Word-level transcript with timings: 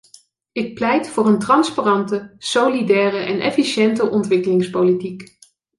Ik 0.51 0.73
pleit 0.75 1.09
voor 1.09 1.25
een 1.27 1.39
transparante, 1.39 2.35
solidaire 2.37 3.17
en 3.17 3.39
efficiënte 3.39 4.09
ontwikkelingspolitiek. 4.09 5.37